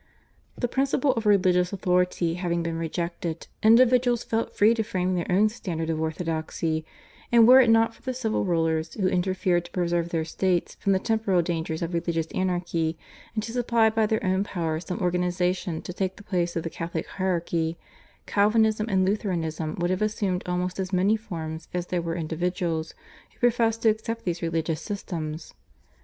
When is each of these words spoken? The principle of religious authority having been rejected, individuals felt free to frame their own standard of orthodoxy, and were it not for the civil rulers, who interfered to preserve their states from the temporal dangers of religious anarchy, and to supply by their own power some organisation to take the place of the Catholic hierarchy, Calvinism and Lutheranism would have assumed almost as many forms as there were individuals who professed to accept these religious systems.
The 0.57 0.67
principle 0.67 1.13
of 1.13 1.27
religious 1.27 1.71
authority 1.71 2.33
having 2.33 2.63
been 2.63 2.79
rejected, 2.79 3.45
individuals 3.61 4.23
felt 4.23 4.55
free 4.55 4.73
to 4.73 4.81
frame 4.81 5.13
their 5.13 5.31
own 5.31 5.47
standard 5.49 5.91
of 5.91 6.01
orthodoxy, 6.01 6.83
and 7.31 7.47
were 7.47 7.61
it 7.61 7.69
not 7.69 7.93
for 7.93 8.01
the 8.01 8.15
civil 8.15 8.43
rulers, 8.43 8.95
who 8.95 9.07
interfered 9.07 9.65
to 9.65 9.71
preserve 9.71 10.09
their 10.09 10.25
states 10.25 10.73
from 10.79 10.93
the 10.93 10.97
temporal 10.99 11.43
dangers 11.43 11.83
of 11.83 11.93
religious 11.93 12.25
anarchy, 12.33 12.97
and 13.35 13.43
to 13.43 13.51
supply 13.51 13.91
by 13.91 14.07
their 14.07 14.25
own 14.25 14.43
power 14.43 14.79
some 14.79 14.97
organisation 14.97 15.83
to 15.83 15.93
take 15.93 16.15
the 16.15 16.23
place 16.23 16.55
of 16.55 16.63
the 16.63 16.71
Catholic 16.71 17.05
hierarchy, 17.05 17.77
Calvinism 18.25 18.87
and 18.89 19.05
Lutheranism 19.05 19.75
would 19.77 19.91
have 19.91 20.01
assumed 20.01 20.41
almost 20.47 20.79
as 20.79 20.91
many 20.91 21.15
forms 21.15 21.67
as 21.75 21.85
there 21.85 22.01
were 22.01 22.15
individuals 22.15 22.95
who 23.33 23.39
professed 23.39 23.83
to 23.83 23.89
accept 23.89 24.25
these 24.25 24.41
religious 24.41 24.81
systems. 24.81 25.53